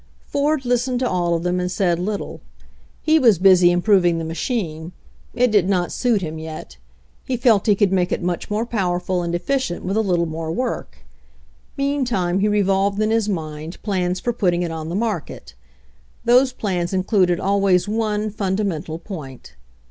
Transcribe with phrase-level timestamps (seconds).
[0.25, 2.41] Ford listened to all of them and said little.
[3.03, 4.93] He was busy improving the machine;
[5.35, 6.77] it did not suit him yet;
[7.23, 10.25] he felt he could make it much more pow erful and efficient with a little
[10.25, 11.05] more work.
[11.77, 15.53] Mean time he revolved in his mind plans for putting it on the market.
[16.25, 19.53] Those plans included always one fundamental point.